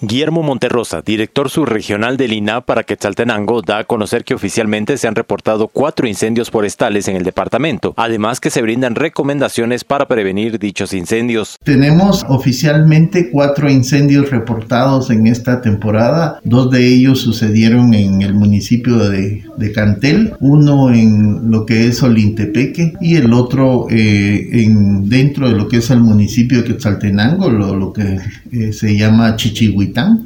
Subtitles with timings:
[0.00, 5.16] Guillermo Monterrosa, director subregional del INAP para Quetzaltenango, da a conocer que oficialmente se han
[5.16, 10.94] reportado cuatro incendios forestales en el departamento, además que se brindan recomendaciones para prevenir dichos
[10.94, 11.56] incendios.
[11.64, 18.98] Tenemos oficialmente cuatro incendios reportados en esta temporada, dos de ellos sucedieron en el municipio
[19.08, 19.42] de,
[19.74, 25.66] Cantel, uno en lo que es Olintepeque y el otro eh, en, dentro de lo
[25.66, 28.20] que es el municipio de Quetzaltenango, lo, que
[28.52, 29.34] eh, se llama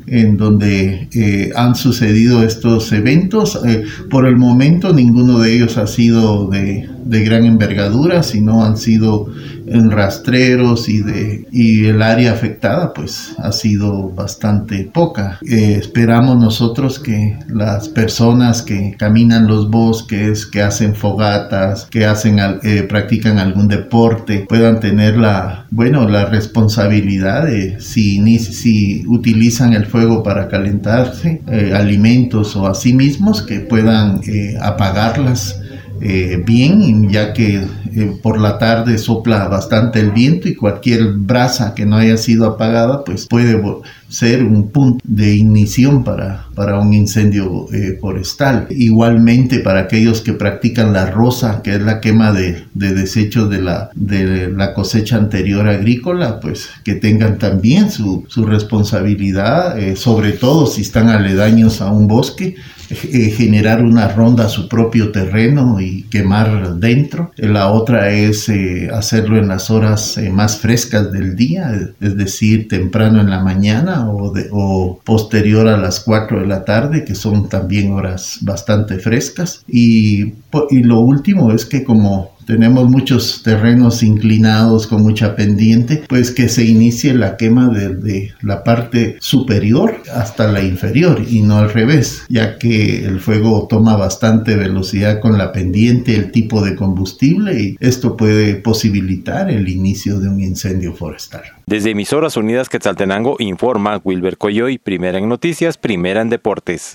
[0.07, 3.61] En donde eh, han sucedido estos eventos.
[3.65, 8.77] Eh, por el momento ninguno de ellos ha sido de, de gran envergadura, sino han
[8.77, 9.29] sido
[9.67, 15.39] en rastreros y, de, y el área afectada pues ha sido bastante poca.
[15.49, 22.39] Eh, esperamos nosotros que las personas que caminan los bosques, que hacen fogatas, que hacen,
[22.63, 29.87] eh, practican algún deporte, puedan tener la, bueno, la responsabilidad de si, si utilizan el
[29.87, 34.21] fuego para calentarse, eh, alimentos o a sí mismos, que puedan
[34.61, 35.62] apagarlas
[36.05, 37.59] eh, bien, ya que
[37.95, 42.45] eh, por la tarde sopla bastante el viento y cualquier brasa que no haya sido
[42.45, 43.63] apagada, pues puede
[44.09, 48.67] ser un punto de ignición para, para un incendio eh, forestal.
[48.71, 53.91] Igualmente para aquellos que practican la rosa, que es la quema de, desechos de la,
[53.95, 60.81] de la cosecha anterior agrícola, pues que tengan también su, su responsabilidad, sobre todo si
[60.81, 62.57] están aledaños a un bosque,
[62.91, 67.33] generar una ronda a su propio terreno y quemar dentro.
[67.37, 72.69] La otra es eh, hacerlo en las horas eh, más frescas del día, es decir,
[72.69, 77.49] temprano en la mañana o, o posterior a las 4 de la tarde, que son
[77.49, 79.65] también horas bastante frescas.
[79.69, 80.35] Y,
[80.71, 86.49] y lo último es que como tenemos muchos terrenos inclinados con mucha pendiente, pues que
[86.49, 92.25] se inicie la quema desde la parte superior hasta la inferior y no al revés,
[92.29, 97.77] ya que el fuego toma bastante velocidad con la pendiente, el tipo de combustible y
[97.81, 101.43] esto puede posibilitar el inicio de un incendio forestal.
[101.67, 106.91] Desde Emisoras Unidas Quetzaltenango informa Wilber Coyoy, primera en noticias, primera en deportes.